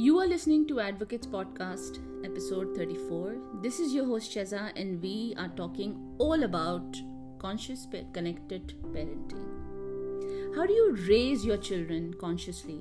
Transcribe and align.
You 0.00 0.18
are 0.18 0.26
listening 0.26 0.66
to 0.68 0.80
Advocates 0.80 1.26
Podcast, 1.26 1.98
episode 2.24 2.74
34. 2.74 3.36
This 3.60 3.78
is 3.80 3.92
your 3.92 4.06
host 4.06 4.34
Cheza, 4.34 4.72
and 4.74 5.02
we 5.02 5.34
are 5.36 5.50
talking 5.58 6.14
all 6.16 6.44
about 6.44 6.96
conscious 7.38 7.86
connected 8.14 8.72
parenting. 8.94 10.56
How 10.56 10.64
do 10.64 10.72
you 10.72 10.96
raise 11.06 11.44
your 11.44 11.58
children 11.58 12.14
consciously 12.14 12.80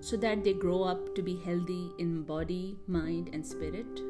so 0.00 0.16
that 0.16 0.42
they 0.42 0.52
grow 0.52 0.82
up 0.82 1.14
to 1.14 1.22
be 1.22 1.36
healthy 1.44 1.92
in 2.00 2.24
body, 2.24 2.76
mind, 2.88 3.30
and 3.32 3.46
spirit? 3.46 4.00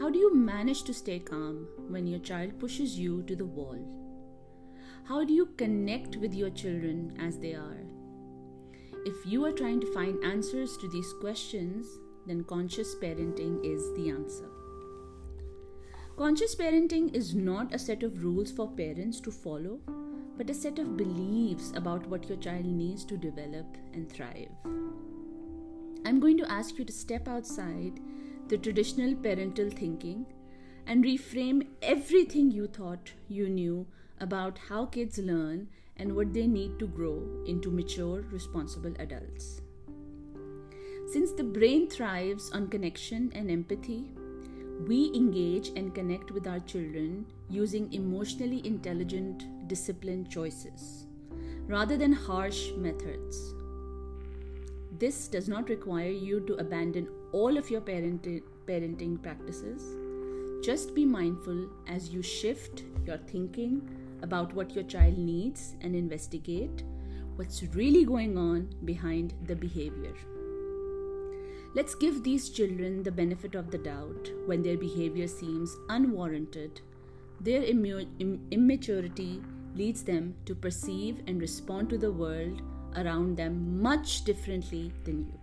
How 0.00 0.08
do 0.08 0.18
you 0.18 0.34
manage 0.34 0.84
to 0.84 0.94
stay 0.94 1.18
calm 1.18 1.66
when 1.88 2.06
your 2.06 2.20
child 2.20 2.58
pushes 2.58 2.98
you 2.98 3.24
to 3.24 3.36
the 3.36 3.44
wall? 3.44 3.76
How 5.04 5.22
do 5.22 5.34
you 5.34 5.50
connect 5.58 6.16
with 6.16 6.32
your 6.32 6.48
children 6.48 7.14
as 7.20 7.36
they 7.36 7.52
are? 7.52 7.84
If 9.04 9.26
you 9.26 9.44
are 9.44 9.52
trying 9.52 9.80
to 9.80 9.92
find 9.92 10.22
answers 10.22 10.76
to 10.76 10.88
these 10.88 11.12
questions, 11.20 11.86
then 12.24 12.44
conscious 12.44 12.94
parenting 12.94 13.64
is 13.64 13.92
the 13.96 14.10
answer. 14.10 14.48
Conscious 16.16 16.54
parenting 16.54 17.12
is 17.12 17.34
not 17.34 17.74
a 17.74 17.78
set 17.80 18.04
of 18.04 18.22
rules 18.22 18.52
for 18.52 18.70
parents 18.70 19.18
to 19.22 19.32
follow, 19.32 19.80
but 20.36 20.50
a 20.50 20.54
set 20.54 20.78
of 20.78 20.96
beliefs 20.96 21.72
about 21.74 22.06
what 22.06 22.28
your 22.28 22.38
child 22.38 22.64
needs 22.64 23.04
to 23.06 23.16
develop 23.16 23.66
and 23.92 24.08
thrive. 24.08 24.50
I'm 26.04 26.20
going 26.20 26.38
to 26.38 26.50
ask 26.50 26.78
you 26.78 26.84
to 26.84 26.92
step 26.92 27.26
outside 27.26 27.98
the 28.46 28.58
traditional 28.58 29.16
parental 29.16 29.68
thinking 29.68 30.26
and 30.86 31.04
reframe 31.04 31.66
everything 31.82 32.52
you 32.52 32.68
thought 32.68 33.12
you 33.28 33.48
knew 33.48 33.86
about 34.20 34.58
how 34.68 34.86
kids 34.86 35.18
learn 35.18 35.68
and 35.96 36.14
what 36.14 36.32
they 36.32 36.46
need 36.46 36.78
to 36.78 36.86
grow 36.86 37.22
into 37.46 37.70
mature, 37.70 38.24
responsible 38.30 38.94
adults. 38.98 39.60
Since 41.12 41.32
the 41.32 41.44
brain 41.44 41.90
thrives 41.90 42.50
on 42.52 42.68
connection 42.68 43.30
and 43.34 43.50
empathy, 43.50 44.10
we 44.86 45.12
engage 45.14 45.68
and 45.76 45.94
connect 45.94 46.30
with 46.30 46.46
our 46.46 46.60
children 46.60 47.26
using 47.48 47.92
emotionally 47.92 48.66
intelligent, 48.66 49.68
disciplined 49.68 50.30
choices 50.30 51.06
rather 51.66 51.96
than 51.96 52.12
harsh 52.12 52.72
methods. 52.76 53.54
This 54.98 55.28
does 55.28 55.48
not 55.48 55.68
require 55.68 56.10
you 56.10 56.40
to 56.40 56.54
abandon 56.54 57.08
all 57.32 57.56
of 57.56 57.70
your 57.70 57.80
parenting, 57.80 58.42
parenting 58.66 59.22
practices. 59.22 59.82
Just 60.64 60.94
be 60.94 61.04
mindful 61.04 61.68
as 61.88 62.10
you 62.10 62.22
shift 62.22 62.84
your 63.06 63.18
thinking 63.18 63.88
about 64.22 64.52
what 64.54 64.74
your 64.74 64.84
child 64.84 65.18
needs 65.18 65.74
and 65.80 65.94
investigate 65.94 66.84
what's 67.36 67.62
really 67.74 68.04
going 68.04 68.36
on 68.36 68.68
behind 68.84 69.34
the 69.46 69.56
behavior. 69.56 70.14
Let's 71.74 71.94
give 71.94 72.22
these 72.22 72.50
children 72.50 73.02
the 73.02 73.10
benefit 73.10 73.54
of 73.54 73.70
the 73.70 73.78
doubt 73.78 74.30
when 74.46 74.62
their 74.62 74.76
behavior 74.76 75.26
seems 75.26 75.74
unwarranted. 75.88 76.82
Their 77.40 77.62
immu- 77.62 78.08
Im- 78.18 78.46
immaturity 78.50 79.42
leads 79.74 80.02
them 80.02 80.34
to 80.44 80.54
perceive 80.54 81.22
and 81.26 81.40
respond 81.40 81.88
to 81.90 81.98
the 81.98 82.12
world 82.12 82.60
around 82.96 83.38
them 83.38 83.80
much 83.80 84.24
differently 84.24 84.92
than 85.04 85.26
you. 85.26 85.38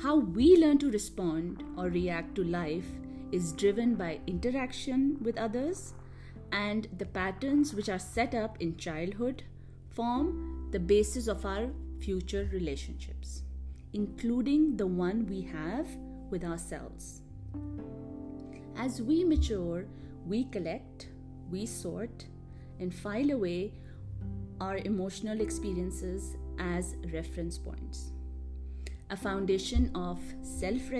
How 0.00 0.16
we 0.18 0.56
learn 0.56 0.78
to 0.78 0.90
respond 0.90 1.64
or 1.76 1.86
react 1.86 2.36
to 2.36 2.44
life 2.44 2.86
is 3.32 3.52
driven 3.52 3.96
by 3.96 4.20
interaction 4.28 5.16
with 5.20 5.36
others 5.36 5.94
and 6.52 6.88
the 6.98 7.06
patterns 7.06 7.74
which 7.74 7.88
are 7.88 7.98
set 7.98 8.34
up 8.34 8.60
in 8.60 8.76
childhood 8.76 9.42
form 9.90 10.68
the 10.70 10.78
basis 10.78 11.26
of 11.26 11.44
our 11.46 11.68
future 12.00 12.48
relationships, 12.52 13.42
including 13.92 14.76
the 14.76 14.86
one 14.86 15.26
we 15.26 15.40
have 15.42 15.86
with 16.30 16.44
ourselves. 16.44 17.22
As 18.76 19.00
we 19.00 19.24
mature, 19.24 19.86
we 20.26 20.44
collect, 20.44 21.08
we 21.50 21.64
sort, 21.66 22.26
and 22.78 22.94
file 22.94 23.30
away 23.30 23.72
our 24.60 24.78
emotional 24.78 25.40
experiences 25.40 26.36
as 26.58 26.96
reference 27.12 27.58
points. 27.58 28.12
A 29.10 29.16
foundation 29.16 29.90
of 29.94 30.18
self 30.42 30.90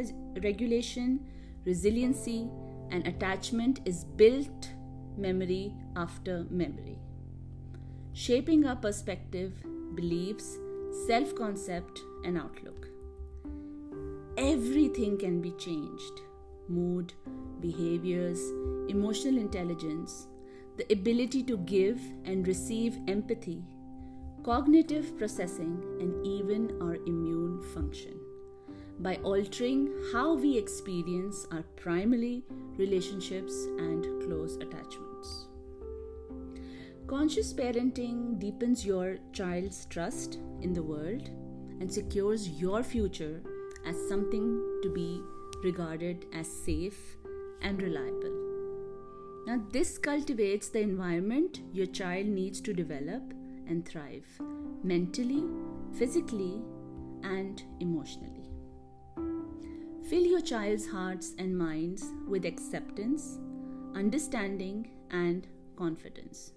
regulation, 0.43 1.27
resiliency, 1.65 2.49
and 2.91 3.07
attachment 3.07 3.81
is 3.85 4.05
built 4.05 4.71
memory 5.17 5.75
after 5.95 6.47
memory. 6.51 6.99
Shaping 8.13 8.67
our 8.67 8.77
perspective, 8.77 9.53
beliefs, 9.95 10.59
self 11.07 11.35
concept, 11.35 12.01
and 12.25 12.39
outlook. 12.39 12.89
Everything 14.37 15.19
can 15.19 15.41
be 15.41 15.53
changed 15.53 16.21
mood, 16.69 17.13
behaviors, 17.61 18.41
emotional 18.89 19.39
intelligence, 19.39 20.27
the 20.77 20.93
ability 20.93 21.43
to 21.45 21.57
give 21.59 22.01
and 22.25 22.47
receive 22.47 22.99
empathy, 23.07 23.63
cognitive 24.43 25.17
processing, 25.17 25.81
and 26.01 26.27
even 26.27 26.77
our 26.83 26.97
immune 27.07 27.63
function 27.73 28.26
by 29.01 29.17
altering 29.17 29.93
how 30.13 30.35
we 30.35 30.57
experience 30.57 31.47
our 31.53 31.63
primary 31.77 32.45
relationships 32.77 33.55
and 33.79 34.05
close 34.23 34.57
attachments. 34.57 35.49
Conscious 37.07 37.53
parenting 37.53 38.39
deepens 38.39 38.85
your 38.85 39.19
child's 39.33 39.85
trust 39.87 40.39
in 40.61 40.73
the 40.73 40.83
world 40.83 41.29
and 41.81 41.93
secures 41.93 42.49
your 42.49 42.83
future 42.83 43.43
as 43.87 44.09
something 44.09 44.81
to 44.83 44.89
be 44.89 45.23
regarded 45.63 46.27
as 46.33 46.49
safe 46.49 47.17
and 47.63 47.81
reliable. 47.81 48.47
Now, 49.47 49.63
this 49.71 49.99
cultivates 49.99 50.71
the 50.71 50.81
environment 50.81 51.61
your 51.73 51.87
child 51.87 52.27
needs 52.27 52.61
to 52.63 52.73
develop 52.73 53.23
and 53.69 53.87
thrive 53.87 54.27
mentally, 54.83 55.45
physically, 55.93 56.61
and 57.23 57.63
emotionally. 57.81 58.56
Fill 60.09 60.25
your 60.25 60.41
child's 60.41 60.87
hearts 60.87 61.33
and 61.37 61.59
minds 61.59 62.05
with 62.29 62.45
acceptance, 62.45 63.41
understanding, 63.93 64.89
and 65.11 65.49
confidence. 65.75 66.53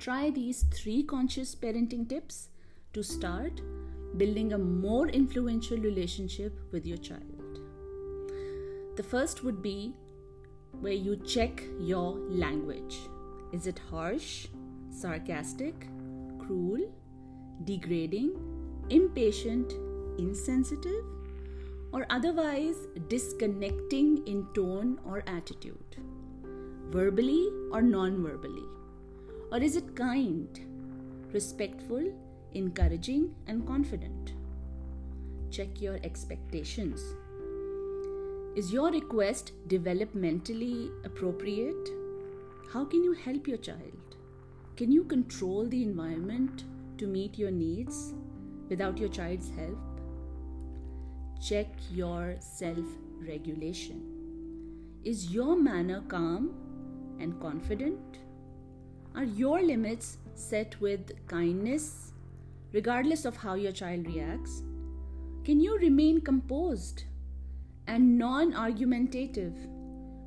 Try 0.00 0.30
these 0.30 0.64
three 0.74 1.04
conscious 1.04 1.54
parenting 1.54 2.08
tips 2.08 2.48
to 2.94 3.04
start 3.04 3.60
building 4.16 4.54
a 4.54 4.58
more 4.58 5.06
influential 5.06 5.78
relationship 5.78 6.58
with 6.72 6.84
your 6.84 6.96
child. 6.96 7.60
The 8.96 9.04
first 9.04 9.44
would 9.44 9.62
be 9.62 9.94
where 10.80 10.92
you 10.92 11.14
check 11.14 11.62
your 11.78 12.16
language. 12.28 12.98
Is 13.52 13.68
it 13.68 13.80
harsh, 13.88 14.48
sarcastic, 14.90 15.86
cruel, 16.40 16.92
degrading, 17.62 18.34
impatient, 18.90 19.72
insensitive? 20.18 21.17
Or 21.92 22.06
otherwise 22.10 22.86
disconnecting 23.08 24.26
in 24.26 24.46
tone 24.54 24.98
or 25.04 25.22
attitude, 25.26 25.96
verbally 26.90 27.48
or 27.72 27.82
non 27.82 28.22
verbally? 28.22 28.66
Or 29.50 29.58
is 29.58 29.76
it 29.76 29.96
kind, 29.96 30.60
respectful, 31.32 32.12
encouraging, 32.52 33.34
and 33.46 33.66
confident? 33.66 34.34
Check 35.50 35.80
your 35.80 35.98
expectations. 36.04 37.02
Is 38.54 38.72
your 38.72 38.90
request 38.90 39.52
developmentally 39.68 40.90
appropriate? 41.04 41.90
How 42.72 42.84
can 42.84 43.02
you 43.02 43.12
help 43.12 43.46
your 43.46 43.56
child? 43.56 44.16
Can 44.76 44.92
you 44.92 45.04
control 45.04 45.66
the 45.66 45.82
environment 45.82 46.64
to 46.98 47.06
meet 47.06 47.38
your 47.38 47.50
needs 47.50 48.12
without 48.68 48.98
your 48.98 49.08
child's 49.08 49.50
help? 49.50 49.87
Check 51.40 51.68
your 51.90 52.36
self 52.40 52.84
regulation. 53.26 54.02
Is 55.04 55.30
your 55.30 55.56
manner 55.56 56.02
calm 56.08 56.50
and 57.20 57.40
confident? 57.40 58.18
Are 59.14 59.24
your 59.24 59.62
limits 59.62 60.18
set 60.34 60.80
with 60.80 61.26
kindness, 61.26 62.12
regardless 62.72 63.24
of 63.24 63.36
how 63.36 63.54
your 63.54 63.72
child 63.72 64.06
reacts? 64.06 64.62
Can 65.44 65.60
you 65.60 65.78
remain 65.78 66.20
composed 66.20 67.04
and 67.86 68.18
non 68.18 68.54
argumentative 68.54 69.54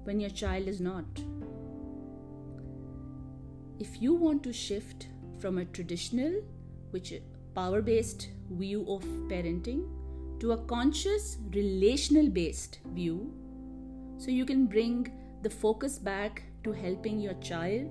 when 0.03 0.19
your 0.19 0.29
child 0.29 0.67
is 0.67 0.81
not? 0.81 1.05
If 3.79 4.01
you 4.01 4.13
want 4.13 4.43
to 4.43 4.53
shift 4.53 5.07
from 5.39 5.57
a 5.57 5.65
traditional, 5.65 6.41
which 6.91 7.13
power 7.53 7.81
based 7.81 8.29
view 8.49 8.81
of 8.87 9.03
parenting 9.29 9.85
to 10.41 10.53
a 10.53 10.57
conscious, 10.65 11.37
relational 11.51 12.27
based 12.27 12.79
view 12.95 13.31
so 14.17 14.31
you 14.31 14.43
can 14.43 14.65
bring 14.65 15.11
the 15.43 15.49
focus 15.49 15.99
back 15.99 16.41
to 16.63 16.71
helping 16.71 17.19
your 17.19 17.35
child 17.35 17.89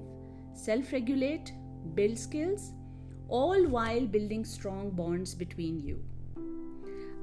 self 0.52 0.92
regulate, 0.92 1.52
build 1.94 2.18
skills, 2.18 2.72
all 3.28 3.66
while 3.68 4.04
building 4.04 4.44
strong 4.44 4.90
bonds 4.90 5.34
between 5.34 5.78
you. 5.88 5.98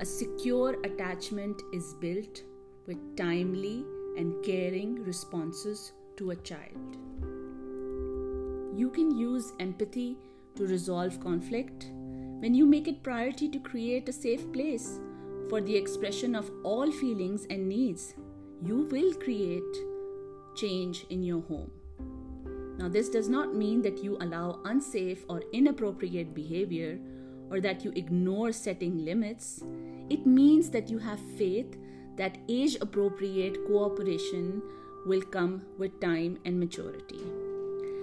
a 0.03 0.05
secure 0.05 0.73
attachment 0.87 1.61
is 1.75 1.85
built 2.01 2.41
with 2.89 2.99
timely 3.21 3.77
and 4.19 4.35
caring 4.47 4.91
responses 5.07 5.81
to 6.19 6.29
a 6.33 6.35
child. 6.49 6.97
You 8.81 8.91
can 8.97 9.09
use 9.21 9.47
empathy 9.65 10.07
to 10.55 10.67
resolve 10.73 11.19
conflict 11.25 11.89
when 12.43 12.53
you 12.59 12.67
make 12.75 12.87
it 12.87 13.03
priority 13.09 13.49
to 13.57 13.65
create 13.71 14.13
a 14.13 14.17
safe 14.19 14.45
place 14.53 14.87
for 15.49 15.61
the 15.61 15.75
expression 15.75 16.35
of 16.35 16.51
all 16.63 16.91
feelings 16.91 17.45
and 17.49 17.67
needs. 17.67 18.13
You 18.61 18.87
will 18.91 19.13
create 19.13 19.63
change 20.55 21.05
in 21.09 21.23
your 21.23 21.41
home. 21.41 21.71
Now, 22.77 22.89
this 22.89 23.09
does 23.09 23.27
not 23.27 23.55
mean 23.55 23.81
that 23.81 24.03
you 24.03 24.17
allow 24.21 24.59
unsafe 24.65 25.25
or 25.29 25.41
inappropriate 25.51 26.33
behavior 26.33 26.99
or 27.49 27.59
that 27.61 27.83
you 27.83 27.91
ignore 27.95 28.51
setting 28.51 29.03
limits. 29.03 29.63
It 30.09 30.25
means 30.25 30.69
that 30.71 30.89
you 30.89 30.99
have 30.99 31.19
faith 31.37 31.77
that 32.17 32.37
age 32.49 32.77
appropriate 32.81 33.65
cooperation 33.67 34.61
will 35.05 35.21
come 35.21 35.63
with 35.77 35.99
time 36.01 36.37
and 36.45 36.59
maturity 36.59 37.21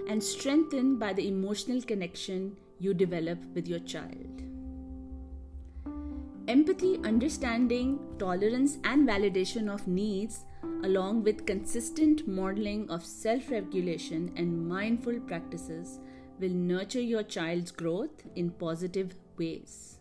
and 0.08 0.22
strengthened 0.22 0.98
by 0.98 1.12
the 1.12 1.26
emotional 1.26 1.82
connection 1.82 2.56
you 2.78 2.94
develop 2.94 3.38
with 3.54 3.66
your 3.66 3.80
child. 3.80 4.43
Empathy, 6.46 6.98
understanding, 7.04 7.98
tolerance, 8.18 8.78
and 8.84 9.08
validation 9.08 9.72
of 9.72 9.86
needs 9.88 10.44
along 10.84 11.22
with 11.24 11.46
consistent 11.46 12.26
modeling 12.28 12.88
of 12.90 13.04
self 13.04 13.50
regulation 13.50 14.32
and 14.36 14.68
mindful 14.68 15.18
practices, 15.20 15.98
will 16.38 16.50
nurture 16.50 17.00
your 17.00 17.22
child's 17.22 17.70
growth 17.70 18.22
in 18.36 18.50
positive 18.50 19.14
ways. 19.38 19.98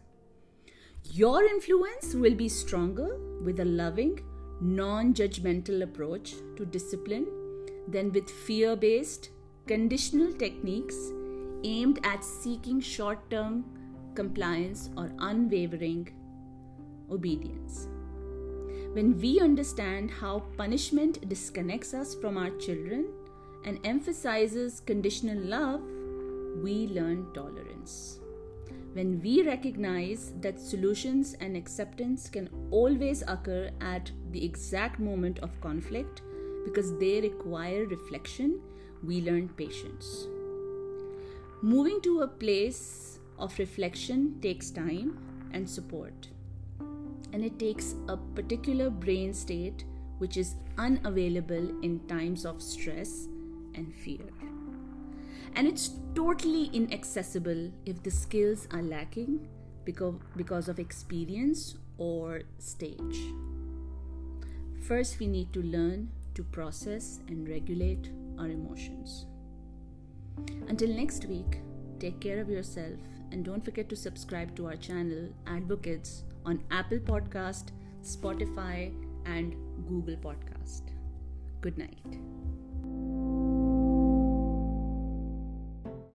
Your 1.12 1.44
influence 1.44 2.14
will 2.14 2.36
be 2.36 2.50
stronger 2.50 3.18
with 3.42 3.60
a 3.60 3.66
loving, 3.66 4.20
non 4.62 5.14
judgmental 5.14 5.84
approach 5.84 6.34
to 6.58 6.66
discipline 6.66 7.28
than 7.88 8.12
with 8.12 8.30
fear 8.30 8.76
based, 8.76 9.30
conditional 9.68 10.34
techniques 10.34 10.98
aimed 11.64 12.00
at 12.06 12.24
seeking 12.24 12.82
short 12.82 13.30
term 13.30 13.64
compliance 14.16 14.90
or 14.98 15.12
unwavering 15.20 16.10
obedience. 17.12 17.88
When 18.94 19.20
we 19.20 19.40
understand 19.40 20.12
how 20.12 20.44
punishment 20.56 21.28
disconnects 21.28 21.94
us 21.94 22.14
from 22.14 22.38
our 22.38 22.52
children 22.58 23.08
and 23.66 23.80
emphasizes 23.84 24.82
conditional 24.82 25.40
love, 25.40 25.82
we 26.62 26.88
learn 26.88 27.26
tolerance. 27.34 28.20
When 28.94 29.20
we 29.24 29.42
recognize 29.42 30.34
that 30.42 30.60
solutions 30.60 31.36
and 31.40 31.58
acceptance 31.58 32.30
can 32.30 32.50
always 32.70 33.24
occur 33.28 33.72
at 33.82 34.12
the 34.30 34.46
exact 34.46 35.00
moment 35.00 35.40
of 35.40 35.60
conflict 35.62 36.22
because 36.64 36.96
they 37.00 37.20
require 37.22 37.86
reflection, 37.86 38.62
we 39.04 39.22
learn 39.22 39.50
patience. 39.50 40.28
Moving 41.64 42.00
to 42.02 42.22
a 42.22 42.28
place 42.28 43.20
of 43.40 43.58
reflection 43.58 44.40
takes 44.42 44.70
time 44.70 45.18
and 45.52 45.68
support 45.68 46.28
and 47.34 47.44
it 47.44 47.58
takes 47.60 47.96
a 48.08 48.16
particular 48.16 48.90
brain 48.90 49.34
state 49.34 49.84
which 50.20 50.38
is 50.38 50.56
unavailable 50.78 51.84
in 51.84 52.00
times 52.08 52.46
of 52.46 52.62
stress 52.62 53.28
and 53.76 53.94
fear. 53.94 54.30
And 55.56 55.68
it's 55.68 55.92
totally 56.16 56.70
inaccessible 56.74 57.72
if 57.86 58.02
the 58.04 58.12
skills 58.12 58.68
are 58.72 58.82
lacking 58.82 59.48
because, 59.84 60.16
because 60.38 60.70
of 60.70 60.80
experience 60.80 61.76
or 61.98 62.44
stage. 62.60 63.20
First, 64.88 65.20
we 65.20 65.28
need 65.28 65.52
to 65.54 65.62
learn 65.62 66.10
to 66.36 66.44
process 66.44 67.20
and 67.28 67.48
regulate 67.48 68.12
our 68.40 68.48
emotions. 68.48 69.26
Until 70.68 70.90
next 70.90 71.26
week, 71.26 71.60
take 72.00 72.20
care 72.20 72.40
of 72.40 72.50
yourself 72.50 73.00
and 73.32 73.44
don't 73.44 73.64
forget 73.64 73.90
to 73.90 73.96
subscribe 73.96 74.56
to 74.56 74.68
our 74.68 74.76
channel, 74.76 75.30
Advocates 75.48 76.24
on 76.46 76.64
Apple 76.72 77.00
Podcast, 77.00 77.72
Spotify, 78.02 78.94
and 79.26 79.56
Google 79.88 80.18
Podcast. 80.18 80.82
Good 81.62 81.78
night. 81.78 82.20